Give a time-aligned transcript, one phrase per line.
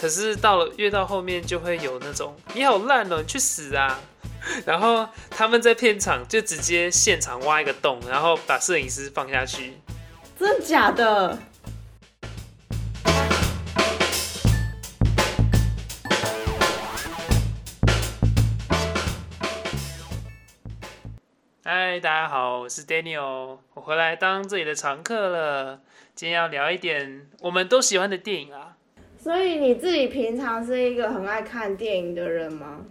[0.00, 4.00] 可是到了越到后面就会有那种你好烂哦，你去死啊！
[4.64, 9.74] 然后他们在片场就直接现场挖一个洞，然后把摄影师放下去。
[10.38, 11.38] 真的假的？
[21.62, 25.82] 嗨，大家好，我是 Daniel，我回来当这里的常客了。
[26.14, 28.78] 今天要聊一点我们都喜欢的电影啊。
[29.22, 32.86] 所以你自己平常是一个很爱看电影的人吗？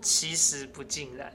[0.00, 1.32] 其实不尽然，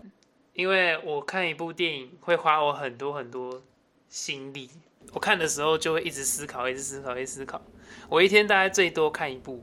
[0.53, 3.61] 因为我看一部电影会花我很多很多
[4.07, 4.69] 心力。
[5.11, 7.61] 我看的时候就会一直思考，一直思考，一直思考。
[8.07, 9.61] 我一天大概最多看一部，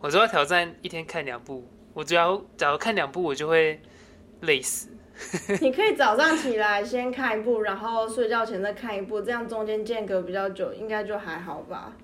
[0.00, 1.64] 我就要挑战一天看两部。
[1.94, 3.80] 我只要假如看两部，我就会
[4.40, 4.88] 累死。
[5.60, 11.96] 你可以早上起来先看一部，然后睡觉前再看一部，这样中间间隔比较久，应该就还好吧？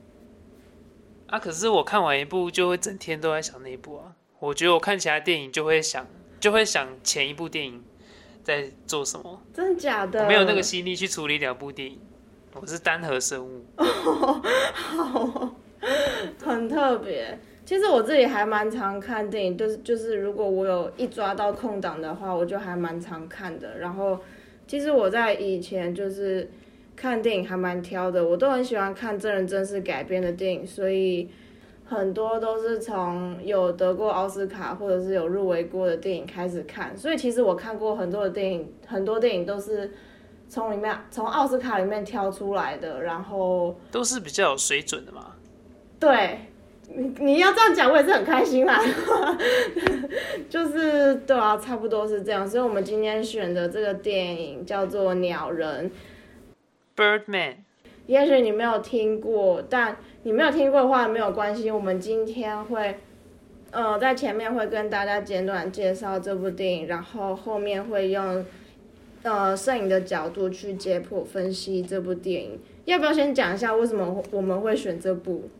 [1.28, 4.14] 啊，可是我看完一部就会整天都在想那一部啊。
[4.38, 6.06] 我觉得我看其他电影就会想，
[6.38, 7.82] 就会想前一部电影
[8.45, 9.42] 在做什么。
[9.52, 10.23] 真的假的？
[10.23, 11.98] 我没有那个心力去处理两部电影，
[12.54, 13.64] 我是单核生物。
[13.76, 14.42] 哦
[14.73, 15.56] 好，
[16.45, 17.38] 很特别。
[17.64, 23.79] 其实我自己还蛮常看电影，就是就是如果我有一抓到空档的话，我就还蛮常看的。
[23.79, 24.20] 然后，
[24.68, 26.48] 其实我在以前就是
[26.96, 31.28] 看电影还蛮挑的，我都很喜欢看真人真事改编的电影，所以
[31.84, 36.96] 很多都是从有得过奥斯卡或者是有入围过的电影开始看。
[36.96, 39.92] 所以其实我看过很多的电影，很多电影都是
[40.48, 45.32] 从里面从奥斯卡里面挑出来的，然后都是比较有水准的嘛。
[46.00, 46.38] 对。
[46.88, 48.80] 你你要这样讲，我也是很开心啦。
[50.48, 52.46] 就是对啊，差不多是这样。
[52.46, 55.90] 所以我们今天选的这个电影叫做《鸟人》
[56.96, 57.56] （Birdman）。
[58.06, 61.70] 也许你没有听过，但你没有听过的话没有关系。
[61.70, 62.96] 我们今天会，
[63.72, 68.47] 呃，在前面会跟大家简短介绍这部电影，然后后面会用
[69.24, 72.60] 呃摄影的角度去解剖分析这部电影。
[72.84, 75.50] 要不要先讲一下为什么我们会选这部？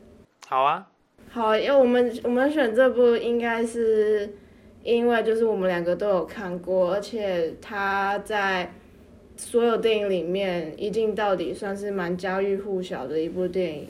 [0.47, 0.87] 好啊。
[1.29, 4.33] 好，因为我们我们选这部应该是
[4.85, 8.73] 因为就是我们两个都有看过，而且他在
[9.37, 13.89] 所有电影里面一镜到底，算是蛮家喻户晓的一部电影。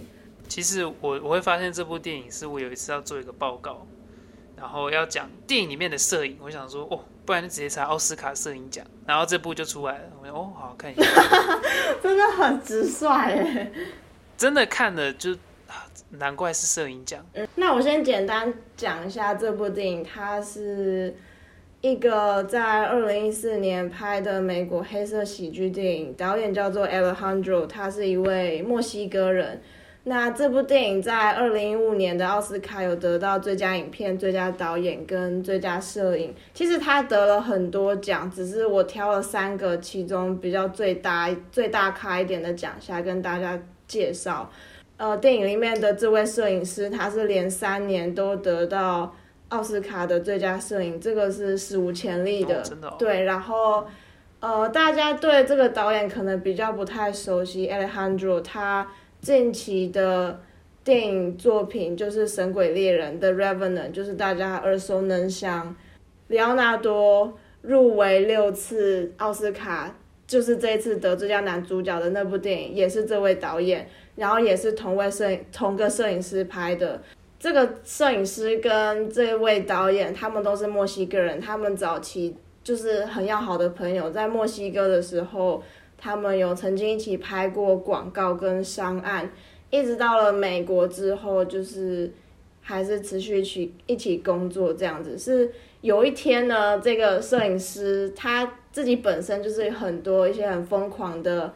[0.49, 3.87] 其实我我会发现这部电影是我有一次要做一个报告，
[4.57, 10.05] 然后要讲电影里面的摄影，我想说哦，不然就直接查奥斯卡摄影奖，然后这部就出来了。
[10.21, 11.05] 我说哦，好看一下，
[12.03, 13.71] 真的很直率哎，
[14.37, 15.37] 真的看了就。
[16.09, 17.27] 难怪是摄影奖。
[17.35, 21.13] 嗯，那我先简单讲一下这部电影，它是
[21.83, 29.61] 一个在二零一四年拍的美国黑色喜剧电影，导演叫做 Alejandro，他是一位墨西哥人。
[30.09, 36.33] 那这部电影在二零一五年的奥斯卡有得到最佳影片、最佳导演跟最佳摄影。
[36.55, 44.49] 其实他得了很多奖，只是我挑了三个，其中比较最大、最大咖一点的奖项跟大家介绍。
[44.97, 49.13] 呃，电影里面的这位摄影师，他是连三年都得到
[49.49, 52.63] 奥斯卡的最佳摄影，这个是史无前例的。
[52.63, 52.93] 真的。
[52.99, 53.87] 对，然后，
[54.41, 58.87] 呃，大家对这个导演可能比较不太熟悉，Alejandro，他
[59.21, 60.41] 近期的
[60.83, 65.75] 电影作品就是《神鬼猎人》的 Revenant，就是大家耳熟能详，
[66.29, 69.95] 里奥纳多入围六次奥斯卡，
[70.27, 73.89] 就是这一次得最佳男主角的那部电影，也是这位导演。
[74.17, 77.03] 然后也是同位摄影同个摄影师拍的，
[77.47, 85.63] 这个摄影师跟这位导演，他们都是墨西哥人，他们早期就是很要好的朋友，在墨西哥的时候，
[85.97, 89.31] 他们有曾经一起拍过广告跟商案，
[89.71, 92.13] 一直到了美国之后，就是
[92.63, 95.17] 还是持续一起一起工作这样子。
[95.17, 95.49] 是
[95.83, 101.55] 有一天呢，这个摄影师他自己本身就是很多一些很疯狂的。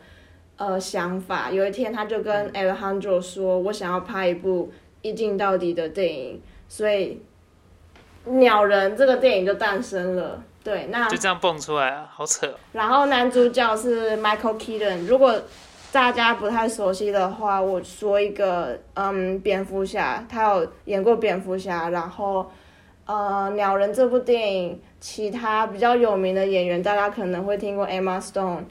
[0.56, 4.70] 呃，想法有一天他就跟 Alejandro 说：“我想要拍一部
[5.02, 7.20] 一镜到底的电影。”所以
[8.30, 10.42] 《鸟人》这个电影就诞生了。
[10.62, 12.54] 对，那就这样蹦出来啊，好扯。
[12.72, 15.06] 然后男主角是 Michael Keaton。
[15.06, 15.34] 如果
[15.90, 21.88] 大家不太熟悉的话，我说一个，嗯，蝙蝠侠，他有演过蝙蝠侠。
[21.88, 22.52] 然后，
[23.06, 28.64] 呃，《鸟人》这部电影，其他比较有名的演员，大家可能会听过 Emma Stone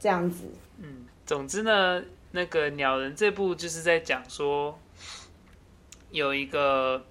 [0.00, 0.44] 这样子。
[0.82, 4.76] 嗯总之呢，那个鸟人这部就是在讲说，
[6.10, 7.06] 有一个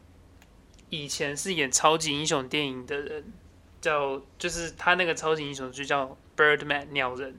[0.89, 3.33] 以前是演超级英雄电影的人，
[3.81, 7.35] 叫就是他那个超级英雄就叫 Birdman 鸟人，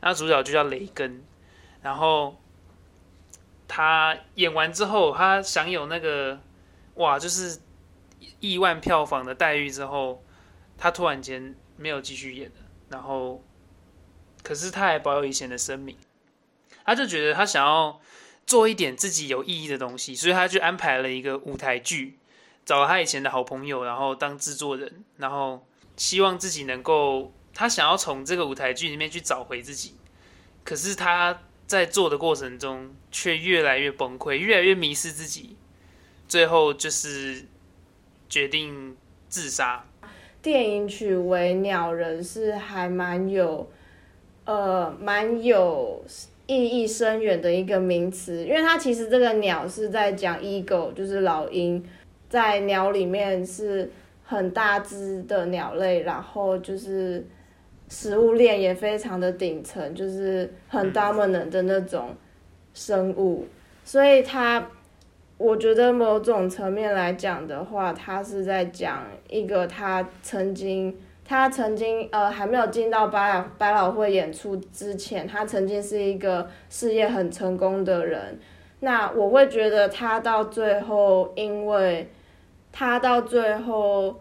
[0.00, 1.22] 那主角就叫雷根，
[1.82, 2.40] 然后
[3.66, 6.40] 他演完之后，他享有那个
[6.94, 7.60] 哇，就是
[8.40, 10.24] 亿万票房的待遇之后，
[10.76, 12.56] 他突然间没有继续演了，
[12.88, 13.44] 然后
[14.42, 15.96] 可是他还保有以前的声名，
[16.84, 18.00] 他就觉得他想要
[18.48, 22.16] 做一点自己有意义的东西，所以他就安排了一个舞台剧，
[22.64, 25.66] 找了他以前的好朋友，然后当制作人，然后
[25.98, 29.96] 希望自己能够，他想要从这个舞台剧里面去找回自己，
[30.64, 35.54] 可是他在做的过程中却越来越崩溃，越来越迷失自己，
[36.26, 37.44] 最后就是
[38.30, 38.96] 决定
[39.28, 39.84] 自杀。
[40.40, 43.70] 电影取为鸟人是还蛮有，
[44.46, 46.02] 呃，蛮有
[46.48, 51.80] 意义深远的一个名词，因为它其实这个鸟是在讲 eagle，就是老鹰，
[52.28, 53.88] 在鸟里面是
[54.24, 57.24] 很大只的鸟类，然后就是
[57.88, 62.16] 食物链也非常的顶层，就是很 dominant 的那种
[62.74, 63.46] 生物，
[63.84, 64.68] 所以它。
[65.40, 70.92] 我觉得某种层面来讲的话，他是在讲一个他曾经，
[71.28, 78.40] 他曾经呃还没有进到百老百老汇演出之前，他曾经是一个事业很成功的人。
[78.80, 82.10] 那我会觉得他到最后，因为
[82.72, 84.20] 他到最后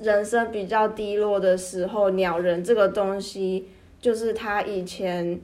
[0.00, 5.40] 人生比较低落的时候，鸟人这个东西就是他以前。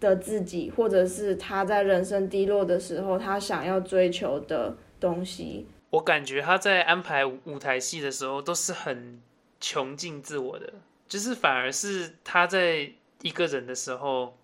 [0.00, 5.66] 的自己，或者是他在人生低落的时候，他想要追求的东西。
[5.88, 9.18] 我感觉他在安排舞台戏的时候，都是很
[9.66, 10.70] 穷尽自我的，
[11.08, 12.90] 就是反而是他在
[13.22, 14.36] 一个人的时候，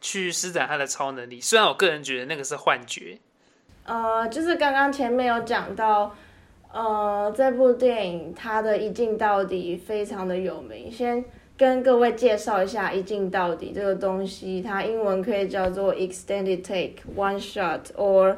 [0.00, 1.40] 去施展他的超能力。
[1.40, 3.18] 虽然我个人觉得那个是幻觉。
[3.84, 6.14] 呃，就是刚刚前面有讲到，
[6.72, 11.24] 呃，这部电影它的一镜到底非常的有名，先。
[11.56, 18.36] 跟各位介绍一下一镜到底这个东西，它英文可以叫做 extended take one shot or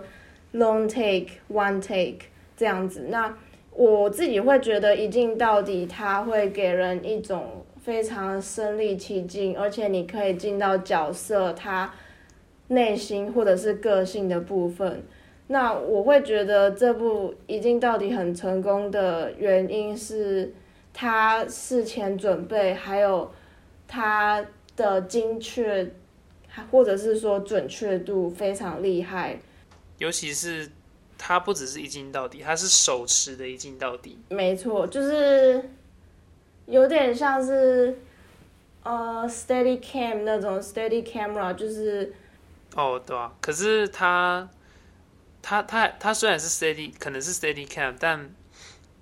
[0.52, 3.06] long take one take 这样子。
[3.08, 3.34] 那
[3.76, 11.92] 我自己会觉得一镜到底，它会给人一种非常身临其境，而且你可以进到角色他
[12.68, 15.02] 内心或者是个性的部分。
[15.48, 20.52] 那我会觉得这部一镜到底很成功的原因是。
[20.98, 23.30] 他事前准备，还有
[23.86, 24.42] 他
[24.74, 25.86] 的精确，
[26.70, 29.38] 或者是说准确度非常厉害。
[29.98, 30.66] 尤其是
[31.18, 34.18] 他不只是一镜到底，它是手持的一镜到底。
[34.28, 35.70] 没错，就是
[36.66, 37.98] 有点像是
[38.82, 42.14] 呃 steady cam 那种 steady camera，就是
[42.74, 43.32] 哦，对啊。
[43.40, 44.48] 可是他
[45.42, 48.30] 他他他虽然是 steady，可能是 steady cam，但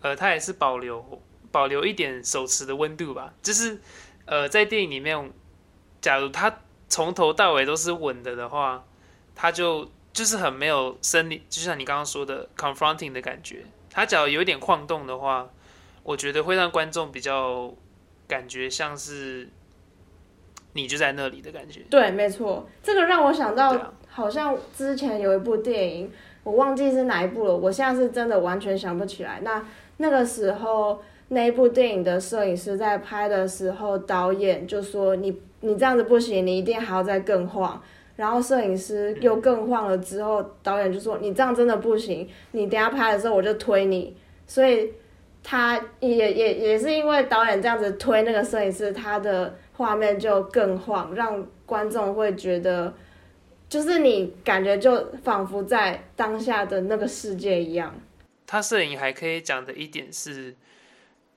[0.00, 1.22] 呃，他也是保留。
[1.54, 3.78] 保留一点手持的温度吧，就是，
[4.24, 5.30] 呃，在电影里面，
[6.00, 6.52] 假如他
[6.88, 8.84] 从头到尾都是稳的的话，
[9.36, 13.64] 他就就是很没有生理，就像你刚刚说的 confronting 的感觉。
[13.90, 15.50] 他只要有一点晃动的话，
[16.02, 17.70] 我觉得会让观众比较
[18.26, 19.46] 感觉像是
[20.72, 21.82] 你就在那里的感觉。
[21.90, 26.10] 对，没错，这个让我想到，好像之前有一部电影，
[26.44, 29.40] 我忘记是哪一部了，我现在是真的完全想不起来。
[29.42, 29.62] 那
[29.98, 31.02] 那个时候。
[31.28, 37.82] 那一部电影的摄影师在拍的时候，导演就说：“你你这样子不行，你一定还要再更晃。”
[38.16, 44.16] 然后摄影师又更晃了之后，导演就说：“你这样真的不行，你等下拍的时候我就推你。”
[44.46, 44.92] 所以
[45.42, 52.92] 他也也也是因为导演这样子推那个摄影师，他的画面就更晃，让观众会觉得，
[53.68, 57.94] 就是你感觉就仿佛在当下的那个世界一样。
[58.46, 60.54] 他摄影还可以讲的一点是。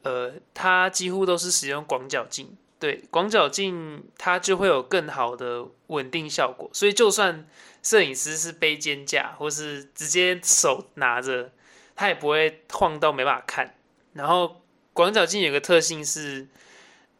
[0.03, 7.47] 呃，他几乎都是使用广角镜，对，广角镜它就会有更好的稳定效果，所以就算
[7.81, 11.51] 摄影师是背肩架或是直接手拿着，
[11.95, 13.75] 它也不会晃到没办法看。
[14.13, 14.61] 然后
[14.93, 16.47] 广角镜有个特性是，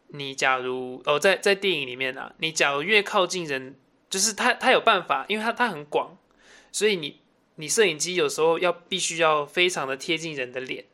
[0.08, 3.74] 你假如哦，在在电影里面啊，你假如越靠近人，
[4.08, 6.16] 就是它它有办法，因为它它很广，
[6.70, 7.20] 所以你
[7.56, 10.84] 你摄影机有时候要必须要非常的贴近人的脸。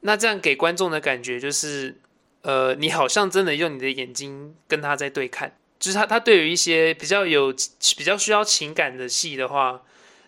[0.00, 2.00] 那这样给观众的感觉就是，
[2.42, 7.52] 呃，你好像真的用你的眼睛跟他在对看，就是他他对于一些比较有
[7.96, 9.82] 比较需要情感的戏的话，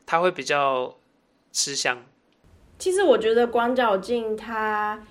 [0.06, 0.94] 他会比较
[1.52, 2.04] 吃香。
[2.78, 5.04] 其实我觉得广角镜它，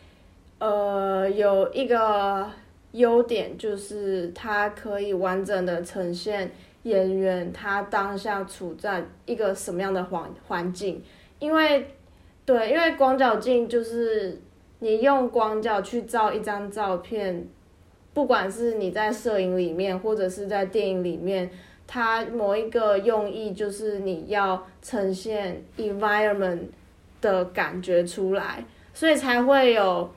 [0.60, 2.50] 呃，有一个
[2.93, 11.03] 优点就是它可以完整的呈现演员他当下处在一个什么样的环环境，
[11.39, 11.95] 因为
[12.45, 14.41] 对，因为广角镜就是。
[14.83, 17.47] 你用光角去照一张照片，
[18.13, 21.49] 不管是你在摄影里面，或者是在电影里面，
[21.87, 26.59] 它某一个用意就是你要呈现 environment
[27.21, 30.11] 的感觉出来，所以才会有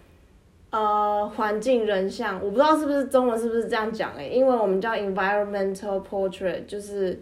[0.71, 2.35] 呃环境人像。
[2.43, 7.21] 我不知道是不是中文是不是这样讲诶、因为我们叫 environmental portrait，就是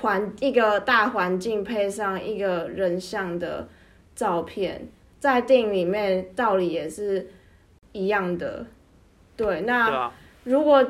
[0.00, 3.68] 环一个大环境配上一个人像的
[4.14, 4.88] 照片，
[5.18, 7.28] 在电影里面道理也是
[7.92, 8.66] 一样的。
[9.36, 10.12] 对，那
[10.44, 10.84] 如果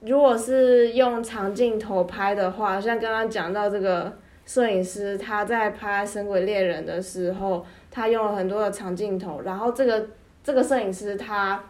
[0.00, 4.16] 如果是用长镜头拍的话，像刚刚讲到这个
[4.46, 10.06] 摄影师，他在拍《神鬼猎人》的时候，他用了很多的长镜头，然后这个
[10.44, 11.64] 这个摄影师他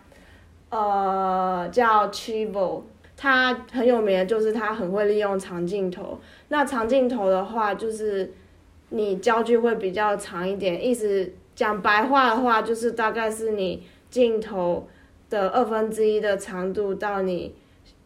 [0.68, 2.82] 呃叫 Chivo，
[3.16, 6.20] 他很有名的就是他很会利用长镜头。
[6.48, 8.30] 那长镜头的话，就是
[8.90, 14.86] 你焦距会比较长一点，意思讲白话的话，就是大概是你镜头
[15.28, 17.52] 的二分之一的长度到你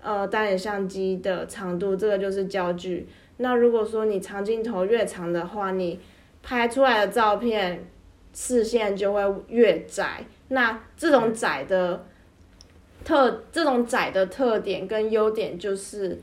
[0.01, 3.07] 呃单眼相机的长度，这个就是焦距。
[3.37, 6.01] 那如果说你长镜头越长的话，你
[6.43, 7.85] 拍出来的照片
[8.33, 10.25] 视线就会越窄。
[10.49, 12.07] 那这种窄的
[13.05, 16.19] 特，这种窄的特点跟优点就是，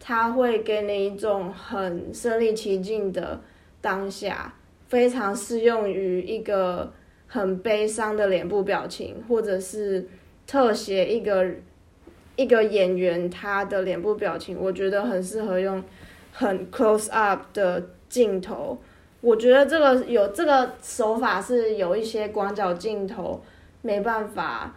[0.00, 3.42] 它会给你一种很身临其境的
[3.82, 4.54] 当下，
[4.92, 6.92] 非常适用于一个
[7.26, 10.06] 很悲伤的脸部表情，或者是
[10.46, 11.46] 特写一个
[12.36, 15.82] 一个演员他的脸部表情，我觉得很适合用
[16.30, 18.76] 很 close up 的镜头。
[19.22, 23.42] 我觉得这个有这个手法是有一些广角镜头
[23.80, 24.76] 没办法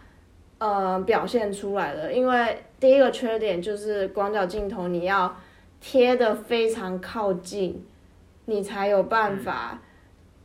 [0.56, 5.36] 呃表现出来的，因为第一个缺点就是广角镜头你要
[5.78, 7.84] 贴的非常靠近，
[8.46, 9.82] 你才有办法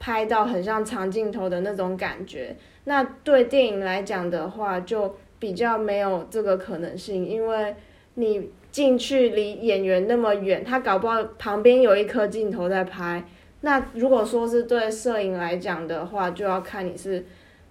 [0.01, 2.55] 拍到很像长镜头的那种感觉。
[2.85, 7.75] 那对电影来讲的话，就比较没有这个可能性，因为
[8.15, 13.23] 你进去离演员那么远，他搞不好旁边有一颗镜头在拍。
[13.61, 17.23] 那如果说是对摄影来讲的话，就要看你是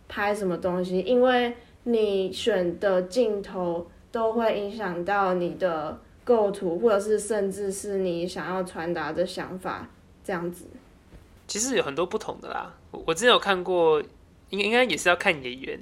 [0.06, 9.88] 拍什么东西，因为你选的镜头都会影响到你的构图，或者是甚至是你想要传达的想法，
[10.22, 10.66] 这样子。
[11.50, 12.72] 其实有很多不同的啦。
[12.92, 14.00] 我我之前有看过，
[14.50, 15.80] 应应该也是要看演员，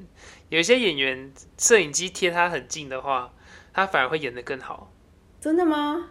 [0.49, 3.31] 有一些演员摄影机贴他很近的话，
[3.75, 4.91] 他反而会演得更好。
[5.43, 6.09] 真的吗？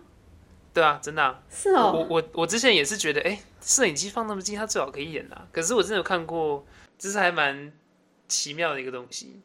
[0.75, 5.47] 对啊，真的啊、是哦，我我我之前也是觉得，哎、摄影机放那么近，他最好可以演啊。
[5.51, 6.63] 可是我真的有看过，
[6.99, 7.73] 这是还蛮
[8.27, 9.41] 奇妙的一个东西。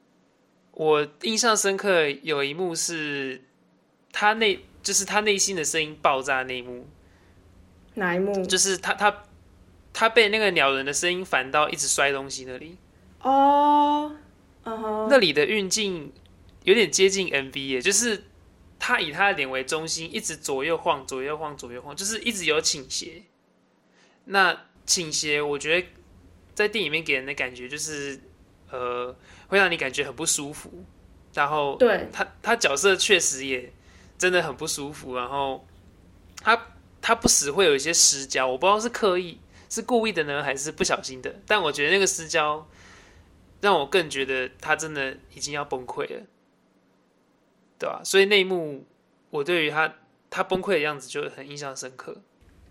[0.73, 3.43] 我印象深刻有一幕是
[4.13, 6.87] 他内，就是他内心的声音爆炸那一幕，
[7.95, 8.45] 哪一幕？
[8.45, 9.23] 就是他他
[9.93, 12.77] 他被那个鸟人的声音烦到一直摔东西那里，
[13.21, 14.15] 哦，
[14.65, 16.13] 嗯哼，那里的运镜
[16.65, 18.25] 有点接近 MV 耶，就是
[18.79, 23.23] 他以他的脸为中心，一直左右晃，左右晃，左右晃，就是一直有倾斜。
[24.25, 25.89] 那倾斜，我觉得
[26.55, 28.21] 在电影里面给人的感觉就是，
[28.71, 29.15] 呃，
[29.49, 30.85] 会让你感觉很不舒服。
[31.35, 33.73] 然后，对，他他角色确实也
[34.19, 35.67] 真的很不舒服，然后
[36.43, 36.69] 他
[37.01, 39.39] 他不时会有一些失焦，我不知道是刻意
[39.73, 41.35] 是故意的呢，还是不小心的。
[41.47, 42.69] 但我觉得那个私交
[43.63, 46.27] 让我更觉得他真的已经要崩溃了，
[47.79, 48.85] 对吧、所以那一幕
[49.31, 49.95] 我对于他
[50.29, 52.15] 他崩溃的样子就很印象深刻。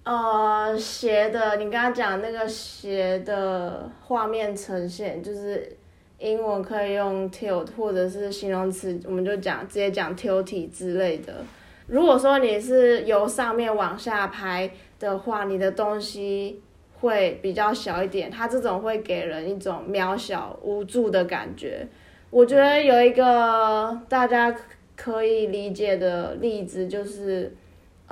[0.03, 5.75] 呃，斜的，你刚刚讲那个斜的画面呈现，就是
[6.20, 11.43] 英文可以用 tilt，或者是形容词，我们就讲直接讲 tilt 之类的。
[11.88, 16.62] 如果说你是由上面往下拍的话，你的东西
[17.01, 21.86] 会比较小一点，它这种会给人一种渺小无助的感觉。
[22.29, 24.55] 我觉得有一个大家
[24.96, 27.53] 可以理解的例子就是。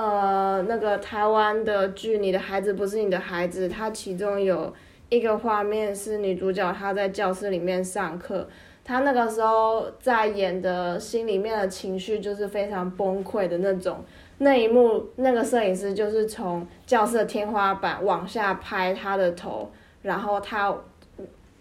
[0.01, 4.73] 呃，那个台湾的剧《你的孩子不是你的孩子》，它其中有
[5.09, 8.47] 一个画面是女主角她在教室里面上课，
[8.85, 13.97] 她那个时候在演的心里面的情绪就是非常崩溃的那种。
[14.39, 19.69] 那一幕，那个摄影师就是从教室的天花板往下拍他的头，
[20.01, 20.73] 然后他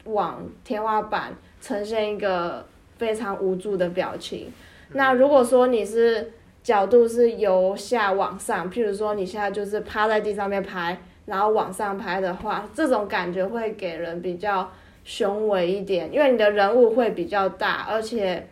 [0.05, 2.65] 往天花板呈现一个
[2.97, 4.53] 非常无助的表情。
[4.93, 6.33] 那如果说你是
[6.63, 14.71] 角度是由下往上，譬如说你现在就是趴在地上面拍，然后往上拍的话，这种感觉会给人比较
[15.05, 18.47] 雄伟一点，因为你的人物会比较大，而且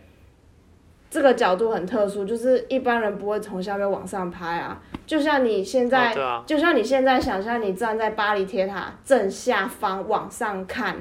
[1.10, 4.82] 这个角度很特殊，就是一般人不会从下面往上拍啊。
[5.06, 10.96] 就像你现在，哦啊，就像你现在想象你站在巴黎铁塔正下方往上看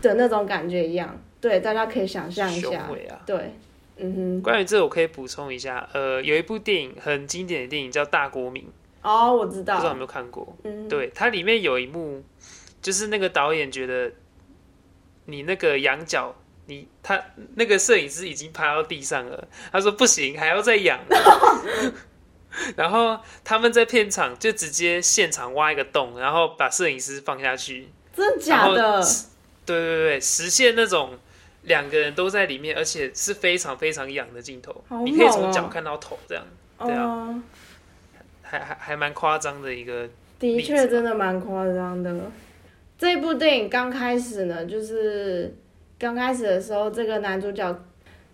[0.00, 2.88] 的那种感觉一样，对，大家可以想象一下。
[3.26, 3.54] 对，
[3.98, 4.42] 嗯哼。
[4.42, 8.62] 关于这，我可以补充一下，呃，有一部电影很经典的电影叫《大国民》，
[9.02, 9.74] 哦，我知道。
[9.76, 10.56] 不知道有没，有看过？
[10.64, 12.22] 嗯，对，它里面有一幕，
[12.80, 14.10] 就是那个导演觉得
[15.26, 16.34] 你那个仰角，
[16.66, 17.20] 你他
[17.54, 20.98] 那个摄影师已经趴到地上了，他说不行，还要再养。
[22.74, 29.02] 然后他们在片场就直接现场挖一个洞，然后把摄影师放下去，真的假的？
[29.66, 31.18] 对对对，实现那种
[31.62, 36.44] 两个人都在里面，而且是非常非常痒的镜头，好你可以从脚看到头，这样
[36.78, 37.42] 对啊哦，
[38.42, 40.08] 还还还蛮夸张的一个。
[40.38, 42.14] 的确真的蛮夸张的。
[42.98, 45.54] 这部电影刚开始呢，就是
[45.98, 47.74] 刚开始的时候，这个男主角，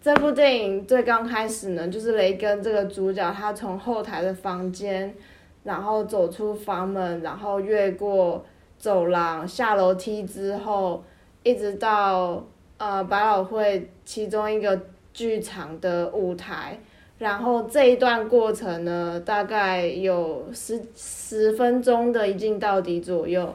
[0.01, 5.15] 这部电影最刚开始呢，就是雷根这个主角，他从后台的房间，
[5.63, 8.45] 然后走出房门，然后越过
[8.79, 11.05] 走廊，下楼梯之后，
[11.45, 12.45] 一直到
[12.79, 14.81] 呃百老汇其中一个
[15.13, 16.77] 剧场的舞台。
[17.19, 23.55] 然后这一段过程呢，大概有十十分钟的一镜到底左右。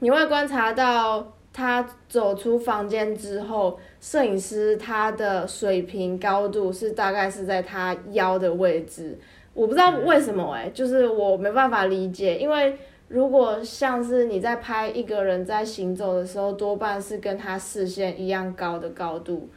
[0.00, 9.18] 你会观察到他走出房间之后，摄影师他的水平高度是大概是在他腰的位置。
[9.54, 12.76] 我不知道为什么哎、就是我没办法理解，因为
[13.08, 19.48] 如果像是你在拍一个人在行走的时候，多半是跟他视线一样高的高度。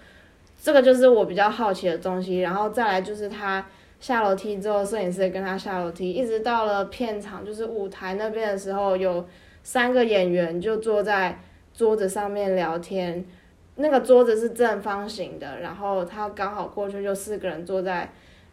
[0.62, 3.66] 这个就是我比较好奇的东西，然后再来就是他
[4.00, 9.28] 下楼梯之后，摄影师也跟他下楼梯，一直到了片场，就是舞台那边的时候，有
[9.64, 11.38] 三个演员就坐在
[11.80, 13.24] 桌子上面聊天，
[13.76, 18.12] 那个桌子是正方形的，然后他刚好过去就四个人坐在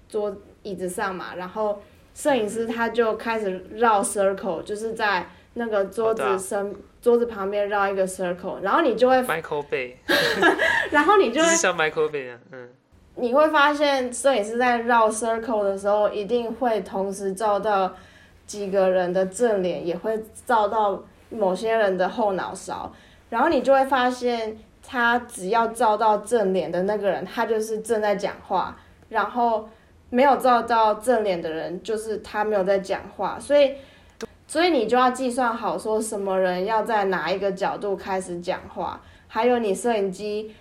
[0.08, 1.82] 桌椅子上嘛，然后
[2.14, 9.94] 摄影师他就开始绕 circle，就是在那个桌子身、桌子旁边绕一个 circle，然后你就会，Michael Bay，
[10.92, 12.68] 然后你就会像 Michael Bay 啊，嗯，
[13.16, 17.92] 你会发现，摄影师在绕 circle 的时候，一定会同时照到
[18.46, 22.92] 几个人的正脸，也会照到某些人的后脑勺，
[23.30, 24.56] 然后你就会发现，
[24.86, 28.76] 他只要照到正脸的那个人，他就是正在讲话，
[29.08, 29.68] 然后
[30.10, 33.74] 没有照到正脸的人，就是他没有在讲话，所以。
[34.48, 40.54] 所以你就要计算好，说什么人要在哪一个角度开始讲话，还有你摄影机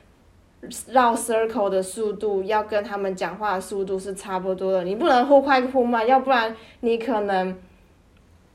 [0.88, 7.56] 绕 circle 的速度要跟他们讲话的速度是差不多的，你不能忽快忽慢，要不然你可能，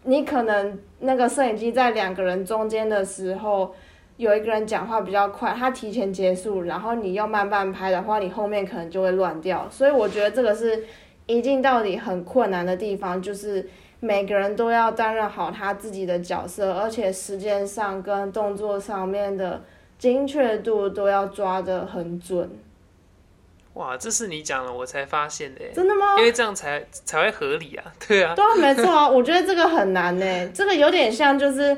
[0.02, 3.72] 你可能那个摄影机在两个人中间的时候，
[4.20, 9.66] 有一个人讲话比较快，他提前结束，然后你要慢慢拍的话，你后面可能就会乱掉。
[9.70, 10.84] 所以我觉得这个是
[11.26, 19.62] 一镜到底很困难的地方，就是每个人都要担任好他自己的角色，而且时间上跟动作上面的。
[20.00, 22.50] 精确度都要抓得很准，
[23.74, 26.16] 哇，这是你讲了我才发现的，真的吗？
[26.16, 30.48] 因为这样才才会合理啊，对啊，对啊，没错啊，我觉得这个很难呢。
[30.54, 31.76] 这个有点像就是，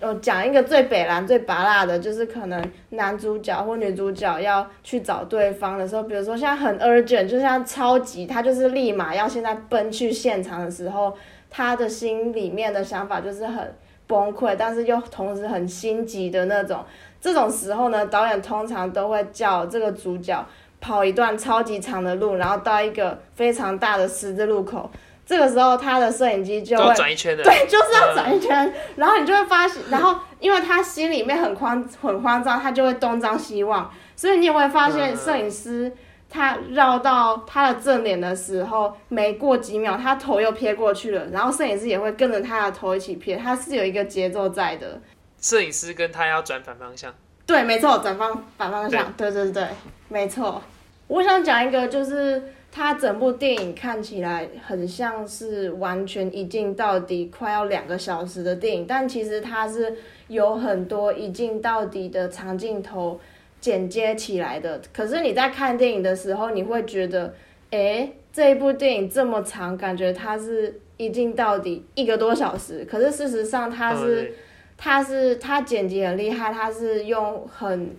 [0.00, 11.14] 呃，讲一个最北蓝、最拔辣的，就是可能男主角或女主角要去找对方的时候，比如说现在很 urgent，就像超级，他就是立马要现在奔去现场的时候，
[11.50, 13.74] 他的心里面的想法就是很
[14.06, 16.82] 崩溃，但是又同时很心急的那种。
[17.20, 20.42] 这种时候呢，导演通常都会叫这个主角
[20.80, 24.90] 跑一段超级长的路，然后到一个非常大的十字路口。
[25.30, 35.16] 这个时候，他的摄影机就会转一圈的，对，就是要转一圈，然后你就会发现，然后因为他心里面很慌很慌张，他就会东张西望，所以你也会发现嗯。
[35.16, 35.92] 摄影师
[36.28, 45.00] 他绕到他的正脸的时候，没过几秒，他头又撇过去了，然后摄影师也会跟着他的头一起撇，他是有一个节奏在的。
[45.40, 47.14] 摄影师跟他要转反方向，
[47.46, 49.68] 对，没错，转方反方向，对对对，
[50.08, 50.60] 没错。
[51.06, 59.96] 我想讲一个，就是它整部电影看起来很像是完全一镜到底，快要两个小时的电影，但其实它是
[60.28, 63.18] 有很多一镜到底的长镜头
[63.60, 64.80] 剪接起来的。
[64.92, 67.34] 可是你在看电影的时候，你会觉得，
[67.70, 74.34] 诶，这一部电影这么长，感觉它是一镜到底一个多小时，可是事实上它是。
[74.82, 77.94] 它是它剪辑很厉害，它是用很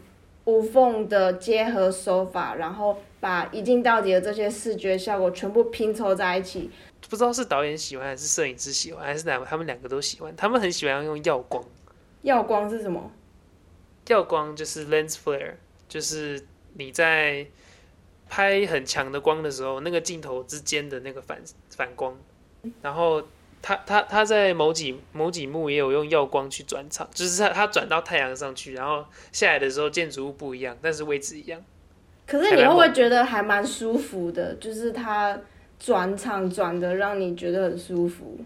[0.45, 6.69] 无缝的结合手法，然后把一镜到底的这些视觉效果全部拼凑在一起。
[7.09, 11.63] 不知道是导演喜欢还是摄影师喜欢，还是哪他们两个都喜欢，他们很喜欢用耀光，
[12.23, 13.11] 耀光是什么？
[14.07, 15.53] 耀光就是 lens flare，
[15.87, 17.45] 就是你在
[18.29, 22.17] 拍很强的光的时候，那个镜头之间的那个反反光，
[22.81, 23.21] 然后
[23.61, 31.63] 他他他在某几某几幕也有用耀光去转场，就是他他转到太阳上去，然后下来的时候建筑物不一样，但是位置一样。
[32.31, 34.53] 可是你会不会觉得还蛮舒服的？
[34.55, 35.37] 就是它
[35.77, 38.39] 转场转的让你觉得很舒服。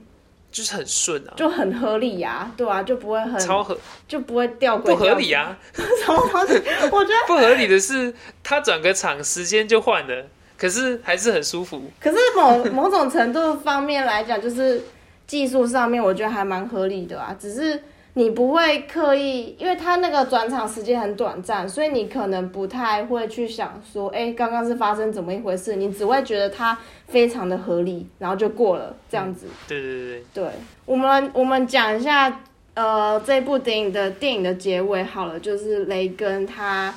[0.51, 5.55] 就是很顺啊，就很合理呀、对啊，就不会很超合就不会掉不合理啊！
[5.75, 6.53] 什么东西？
[6.91, 10.25] 我觉得，不合理的是，他转个场时间就换了，
[10.57, 11.83] 可是还是很舒服。
[11.99, 14.81] 可是某某种程度方面来讲，就是
[15.27, 17.35] 技术上面，我觉得还蛮合理的啊。
[17.37, 17.77] 只是
[18.17, 25.75] 你不会刻意，因为他那个转场时间很短暂，所以你可能不太会去想说，哎、刚刚是发生怎么一回事？
[25.75, 29.47] 你只会觉得它非常的合理，然后就过了这样子。
[29.67, 30.51] 对对对对，对，
[30.85, 32.41] 我们我们讲一下，
[32.73, 36.95] 呃，这部电影的电影的结尾好了，就是雷根他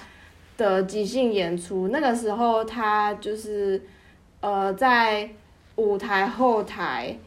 [0.56, 3.82] 的即兴演出，那个时候他就是
[4.38, 5.28] 呃在
[5.74, 7.18] 舞台后台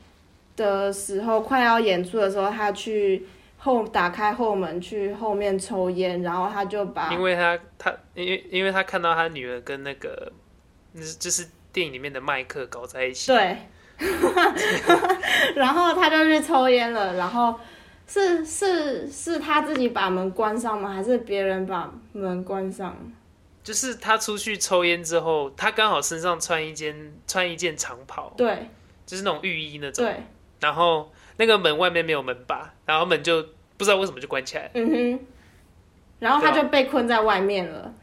[0.55, 3.25] 的时候，快要演出的时候，他去
[3.63, 10.31] 后打开后门去后面抽烟，然后他就把因为他他因为因为他看到他女儿跟那个，
[11.19, 13.31] 就是电影里面的麦克搞在一起。
[13.31, 13.55] 对，
[15.55, 17.53] 然后他就去抽烟了，然后
[18.07, 20.91] 是是是他自己把门关上吗？
[20.91, 22.97] 还是别人把门关上？
[23.63, 28.67] 就是他出去抽烟之后，他刚好身上穿一件穿一件长袍，对
[29.05, 30.03] 就是那种浴衣那种。
[30.03, 30.23] 对，
[30.59, 33.41] 然后那个门外面没有门把，然后门就
[33.77, 34.69] 不知道为什么就关起来。
[34.73, 35.19] 嗯哼，
[36.19, 37.93] 然后他就被困在外面了，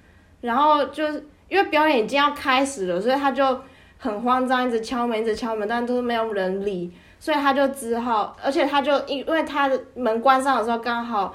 [0.40, 3.62] 然后就是因为表演已经要开始了，所以他就
[3.98, 11.34] 很慌张，一直敲门，一直敲门，但都是没有人理，所以他就只好，而且他就因为他的门关上的时候刚好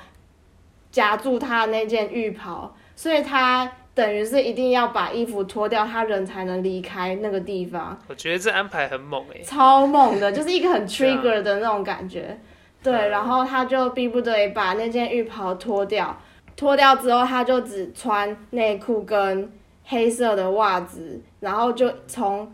[0.92, 7.98] 夹住他那件浴袍，所以他等于是一定要把衣服脱掉，他人才能离开那个地方。
[8.08, 12.40] 我觉得这安排很猛哎、超猛的， 就是一个很 trigger 的那种感觉。
[12.82, 16.20] 对，嗯然后他就逼不得已把那件浴袍脱掉，
[16.56, 19.52] 脱掉之后他就只穿内裤跟
[19.86, 22.52] 黑色的袜子，然后就从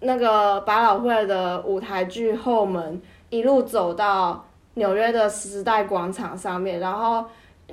[0.00, 7.24] 那个百老汇的舞台剧后门一路走到纽约的时代广场上面，然后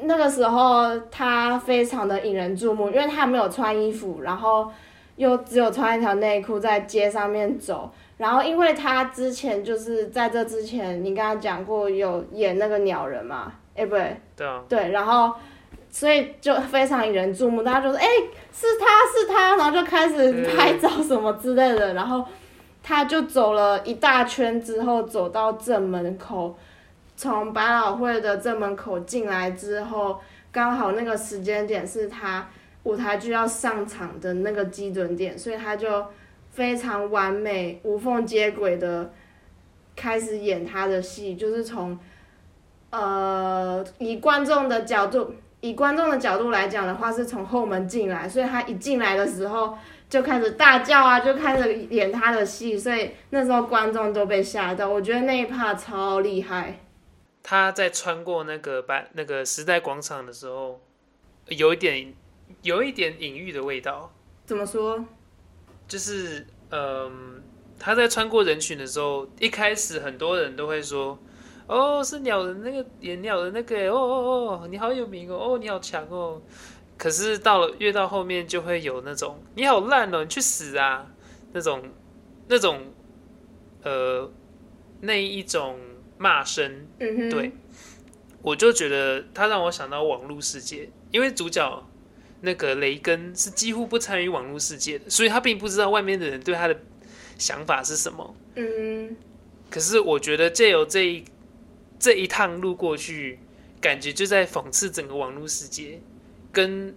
[0.01, 4.69] 那个时候他非常的引人注目，因为他没有穿衣服，然后
[5.15, 7.89] 又只有穿一条内裤在街上面走。
[8.15, 13.51] 然后，因为他之前就是在这之前，你刚刚讲过有演那个鸟人嘛？
[13.75, 15.33] 哎，不对，对啊，对，然后
[15.89, 18.05] 所以就非常引人注目，大家就说：“哎、
[18.51, 21.95] 是他是他！”然后就开始拍照什么之类的。
[21.95, 22.23] 然后
[22.83, 26.55] 他就走了一大圈之后，走到正门口，
[27.15, 30.19] 从百老汇的正门口进来之后，
[30.51, 32.47] 刚好那个时间点是他
[32.83, 36.05] 舞台剧要上场的那个基准点，所以他就
[36.51, 39.11] 非常完美、无缝接轨的
[39.95, 41.97] 开始演他的戏，就是从。
[42.95, 49.75] 呃，以观众的角度，以观众的角度来讲的话，是从后门进来，所以他一进来的时候
[50.07, 54.87] 就开始大叫啊，就开始演他的戏，所以那时候观众都被吓到。
[54.87, 56.81] 我觉得那一趴超厉害。
[57.43, 60.81] 他在穿过那个百那个时代广场的时候，
[61.49, 62.13] 有一点
[62.61, 64.11] 有一点隐喻的味道，
[64.45, 65.05] 怎么说？
[65.87, 67.43] 就是嗯，
[67.77, 71.19] 他在穿过人群的时候，一开始很多人都会说。
[71.65, 76.41] 哦，是鸟人那个演鸟的那个，哦哦哦，你好有名哦，哦，你好强哦。
[76.97, 81.09] 可是到了越到后面，就会有那种你好烂哦，你去死啊，
[81.53, 81.81] 那种
[82.49, 82.81] 那种
[83.81, 84.29] 呃
[84.99, 85.79] 那一种
[86.23, 87.51] 骂声，嗯哼，对，
[88.41, 91.85] 我就觉得他让我想到网络世界，因为主角
[92.39, 96.79] 那个雷根是几乎不参与网络世界的，所以他并不知道外面的人对他的
[97.37, 98.35] 想法是什么。
[98.55, 99.13] 嗯
[99.69, 101.25] 可是我觉得借由这一
[101.99, 103.39] 这一趟路过去，
[103.81, 105.99] 感觉就在讽刺整个网络世界，
[106.51, 106.95] 跟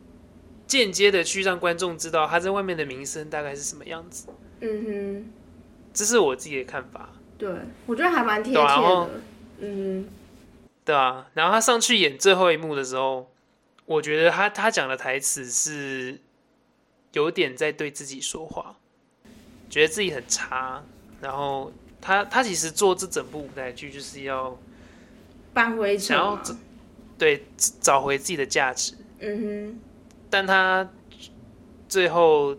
[0.67, 4.29] 间接的去让观众知道他在外面的名声大概是什么样子。
[4.61, 5.25] 嗯哼，
[5.95, 7.49] 这是我自己的看法，对，
[7.87, 9.11] 我觉得还蛮贴切的。
[9.61, 10.09] 嗯
[10.85, 11.29] 对啊。
[11.35, 13.31] 然后他上去演最后一幕的时候，
[13.85, 16.19] 我觉得他他讲的台词是
[17.13, 18.77] 有点在对自己说话，
[19.69, 20.83] 觉得自己很差。
[21.21, 24.59] 然后他他其实做这整部舞台剧就是要哼，
[25.53, 25.99] 扳回。
[25.99, 26.55] 想要找
[27.19, 27.47] 对
[27.81, 29.81] 找回自己的价值，嗯哼
[30.29, 30.87] 但他
[31.89, 32.55] 最后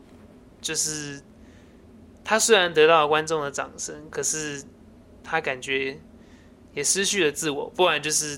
[0.59, 1.21] 就是
[2.29, 4.61] 他虽然得到了观众的掌声，可是
[5.23, 5.97] 他感觉
[6.73, 8.37] 也失去了自我，不然就是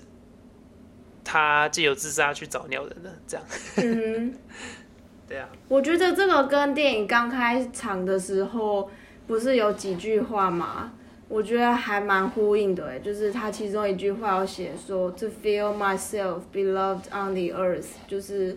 [1.23, 3.43] 他借由自杀去找鸟人了，这样
[3.75, 4.33] 哼，嗯哼。
[5.27, 8.91] 对啊，我觉得这个跟电影刚开场的时候
[9.25, 10.93] 不是有几句话吗？
[11.27, 18.55] 我觉得还蛮呼应的，诶，就是他其中一句话有写说，to feel myself beloved on the earth，就是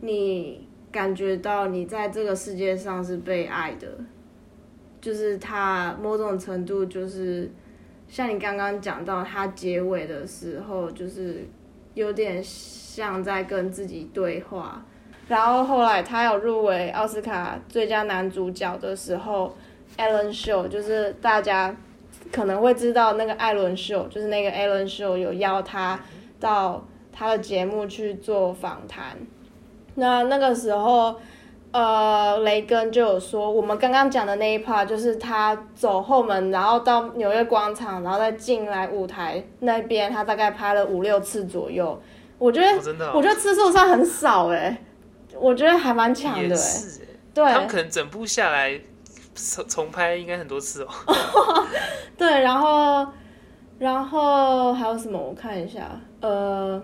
[0.00, 3.88] 你感觉到你在这个世界上是被爱的，
[5.02, 7.50] 就是他某种程度就是
[8.08, 11.46] 像你刚刚讲到他结尾的时候，就是
[11.92, 14.82] 有点像在跟自己对话。
[15.28, 19.56] 然后后来他有入围奥斯卡最佳男主角的时候
[19.96, 21.74] ，Alan Show 就是大家
[22.30, 25.98] 可能会知道那个艾伦秀，就是那个 Alan Show 有邀他
[26.38, 29.16] 到他的节目去做访谈。
[29.94, 31.20] 那那个时候，
[31.72, 42.00] 呃，雷根就有说，我们刚刚讲的那一 part 就是他走后门，然后到纽约广场，然后再进来舞台那边，他大概拍了五六次左右。
[42.38, 44.82] 我觉得，我觉得次数算很少哎、
[45.34, 48.78] 我觉得还蛮强的哎、也对他们可能整部下来
[49.34, 50.88] 重重拍应该很多次哦。
[52.18, 53.06] 对，然后
[53.78, 55.18] 然后还有什么？
[55.18, 55.88] 我看一下，
[56.20, 56.82] 呃，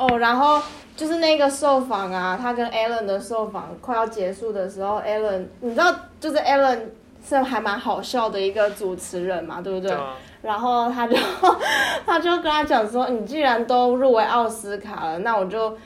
[0.00, 0.58] 哦，然后
[0.96, 6.78] 就是那个受访啊，他跟 Alan 的受访快要结束的时候，Alan，你知道，就是 Alan
[7.22, 9.92] 是还蛮好笑的一个主持人嘛，对不对？
[9.92, 11.14] 啊，然后他就
[12.06, 15.76] 他就跟他讲说，你既然都入围奥斯卡了，那我就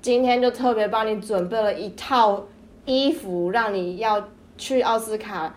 [0.00, 2.42] 今天就特别帮你准备了一套
[2.84, 5.54] 衣服，让你要去奥斯卡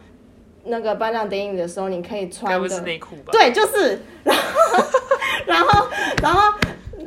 [0.65, 2.81] 那个颁奖典礼的时候你可以穿的不是。
[2.81, 3.31] 内裤吧？
[3.31, 4.83] 对，就是，然后
[5.47, 5.87] 然后
[6.21, 6.53] 然后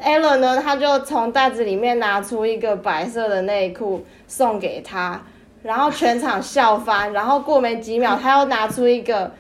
[0.01, 5.23] Alan 呢，他就从袋子里面拿出一个白色的内裤送给他，
[5.63, 9.33] 然后全场笑翻，然后过没几秒，他又拿出一个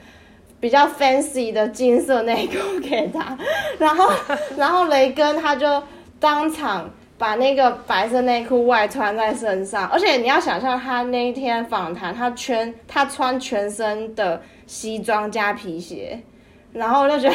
[0.60, 3.36] 比较 fancy 的金色内裤给他，
[3.78, 4.10] 然后
[4.56, 5.82] 然后雷根他就
[6.18, 6.90] 当场。
[7.18, 16.22] 把那个白色内裤外穿在身上，而且你要想象他那一天访谈，他全他穿全身的西装加皮鞋，
[16.72, 17.34] 然后我就觉得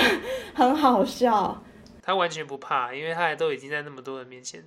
[0.54, 1.62] 很好笑。
[2.06, 4.62] 他完全不怕，因为他也都已经在那么多人面前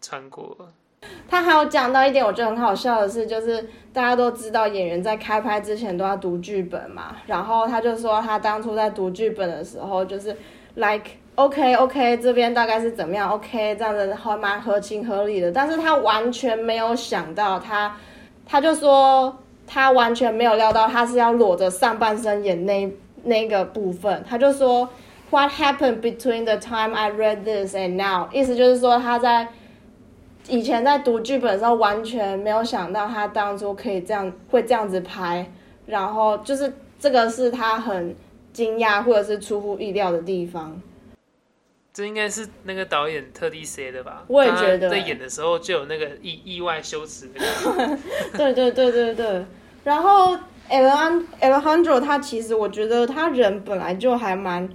[0.00, 0.68] 穿过了。
[1.28, 10.36] 他还有讲到一点，我觉得很好笑的是，就是大家都知道演员在开拍之前都要读剧本嘛，然后他就说他当初在读剧本的时候，就是
[10.74, 17.96] like OK OK 这边大概是怎么样 OK 这样子还蛮合情合理的，但是他完全没有想到他，
[18.44, 24.88] 他就说他完全没有料到他是要裸着上半身演那那个部分，他就说
[25.30, 28.28] What happened between the time I read this and now？
[28.32, 29.48] 意思就是说他在
[30.48, 35.50] 以前在读剧本的时候，完全没有想到他当初可以这样会这样子拍，
[35.86, 38.16] 然后就是这个是他很
[38.52, 40.80] 惊讶或者是出乎意料的地方。
[41.92, 44.24] 这应该是那个导演特地写的吧？
[44.28, 47.46] 我也觉得他在演的时候就有那个意意外羞耻的感
[47.90, 47.98] 觉。
[48.38, 49.44] 对对对对对，
[49.84, 50.38] 然后
[50.70, 54.68] Alejandro 他其实我觉得他人本来就还蛮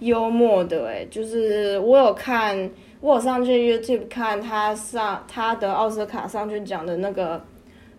[0.00, 7.42] 幽默的哎，就是我有看，我有上去 YouTube 看他上他的奥斯卡上去讲的那个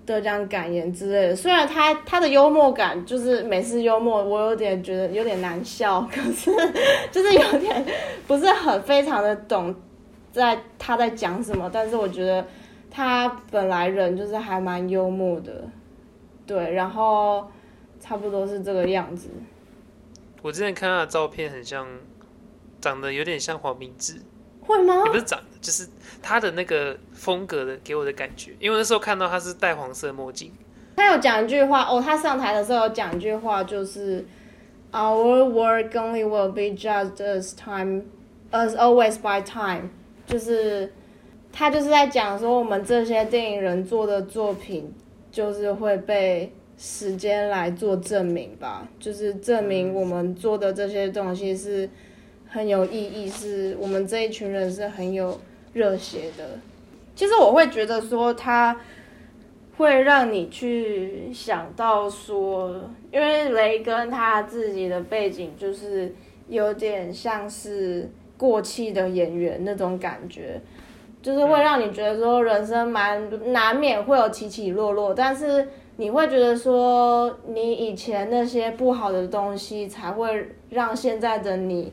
[0.05, 1.35] 得奖感言之类的。
[1.35, 6.51] 虽然他他的幽默感就是美式幽默，我有点觉得有点难笑， 可是
[7.11, 7.83] 就是有点
[8.27, 9.73] 不是很非常的懂
[10.31, 12.45] 在他在讲什么，但是我觉得
[12.91, 15.63] 他本来人就是还蛮幽默的，
[16.45, 17.45] 对，然后
[17.99, 19.29] 差不多是这个样子。
[20.41, 21.87] 我之前看他的照片，很像，
[22.79, 24.21] 长得有点像黄明志，
[24.61, 25.11] 会吗也？
[25.11, 25.87] 不是长得，就是
[26.21, 28.51] 他的那个风格的给我的感觉。
[28.59, 30.53] 因为那时候看到他是戴黄色墨镜，
[30.95, 34.25] 他有讲一句话哦，他上台的时候有讲一句话，就是
[34.91, 38.03] Our work only will be judged as time
[38.51, 39.89] as always by time，
[40.25, 40.93] 就是
[41.51, 44.93] 他就是在讲说我们这些电影人做的作品，
[45.29, 51.89] 就是会被时间来做证明吧，就是证明我们做的这些东西是
[52.47, 55.39] 很有意义，是我们这一群人是很有
[55.73, 56.59] 热血的。
[57.15, 58.79] 其实我会觉得说他。
[59.77, 66.11] 会让你去想到说，因为雷根他自己的背景就是
[66.49, 70.59] 有点像是过气的演员那种感觉，
[71.21, 81.91] 就是会让你觉得说人生蛮难免会有起起落落，但是你会觉得说你以前那些不好的东西才会让现在的你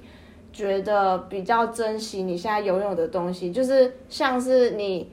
[0.53, 5.11] 觉得比较珍惜你现在拥有的东西，就是像是你。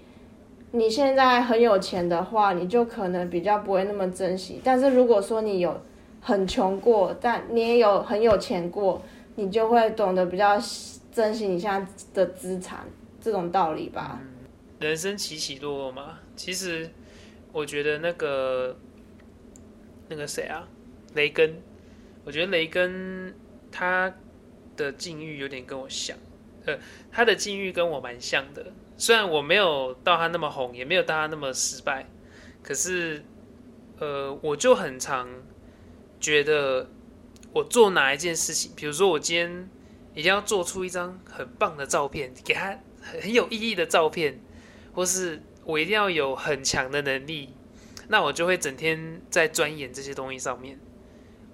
[0.73, 4.61] 你现在很有钱的话，你就可能比较不会那么珍惜。
[4.63, 5.77] 但是如果说你有
[6.21, 9.01] 很穷过，但你也有很有钱过，
[9.35, 10.57] 你就会懂得比较
[11.11, 12.85] 珍惜你现在的资产，
[13.19, 14.21] 这种道理吧。
[14.79, 16.19] 人生起起落落嘛。
[16.37, 16.89] 其实
[17.51, 18.77] 我觉得那个
[20.07, 20.67] 那个谁啊，
[21.15, 21.61] 雷根，
[22.23, 23.35] 我觉得雷根
[23.71, 24.13] 他
[24.75, 26.17] 的境遇有点跟我像，
[26.65, 26.77] 呃，
[27.11, 28.71] 他的境遇跟我蛮像的。
[28.97, 32.05] 虽然我没有到他那么红，也没有到他那么失败，
[32.61, 33.23] 可是，
[33.99, 35.27] 呃，我就很常
[36.19, 36.87] 觉得
[37.51, 39.69] 我做哪一件事情，比如说我今天
[40.13, 44.39] 一定要做出一张很棒的照片，给他很有意义的照片，
[44.93, 47.53] 或是我一定要有很强的能力，
[48.07, 50.79] 那我就会整天在钻研这些东西上面。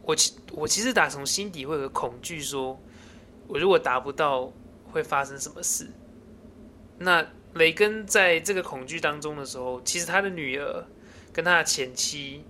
[0.04, 2.82] 我其我其实打从心底会有个恐惧，说
[3.48, 4.52] 我如果达不到，
[4.86, 5.88] 会发生什么事？
[7.00, 10.86] 那雷根在这个恐惧当中的时候，其实他的女儿
[11.34, 12.44] 跟他的前妻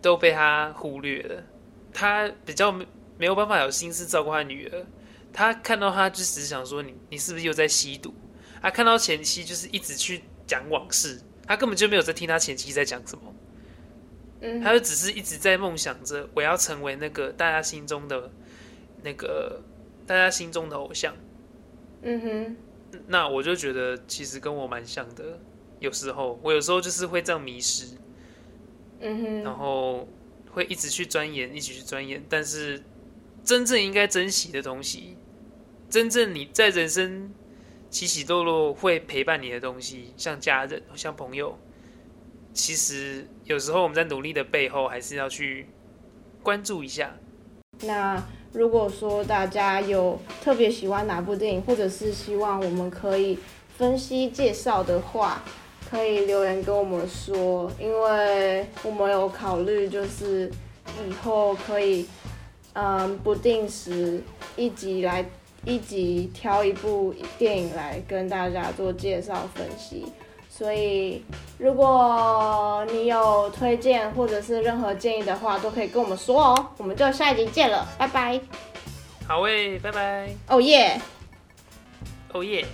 [0.00, 1.42] 都被他忽略了。
[1.92, 2.86] 他比较没
[3.18, 4.86] 没有办法有心思照顾他女儿。
[5.32, 8.14] 他看到他就只是想说你你是不是又在吸毒？
[8.62, 13.34] 他看到前妻就是一直去讲往事，他根本就没有在听他前妻在讲什么。
[14.40, 18.30] 嗯，他就只是一直在梦想着我要成为那个大家心中的
[19.02, 19.60] 那个
[20.06, 21.14] 大家心中的偶像。
[22.02, 22.56] 嗯哼，
[23.08, 25.38] 那我就觉得其实跟我蛮像的。
[25.80, 27.96] 有时候我有时候就是会这样迷失，
[29.00, 30.08] 嗯哼，然后
[30.50, 32.24] 会一直去钻研，一直去钻研。
[32.28, 32.82] 但是
[33.44, 35.16] 真正应该珍惜的东西，
[35.90, 37.32] 真正你在人生
[37.90, 41.58] 起起落落会陪伴你的东西，像家人、像朋友，
[42.52, 45.66] 其实有时候我们在努力的背后，还是要去
[46.42, 47.16] 关注一下。
[47.82, 48.22] 那
[48.52, 53.38] 如果说大家有特别喜欢哪部电影，或者是希望我们可以
[53.76, 55.42] 分析介绍的话，
[55.88, 60.50] 可以留言跟我们说，因为我们有考虑，就是
[61.08, 62.06] 以后可以，
[62.72, 64.22] 嗯，不定时
[64.56, 65.24] 一集来
[65.64, 70.06] 一集挑一部电影来跟大家做介绍分析。
[70.50, 71.22] 所以，
[71.58, 76.66] 如果你有推荐或者是任何建议的话，都可以跟我们说哦。
[76.78, 78.40] 我们就下一集见了，拜拜。
[79.26, 80.28] 好诶，拜拜。
[80.48, 81.00] 哦耶！
[82.32, 82.64] 哦耶。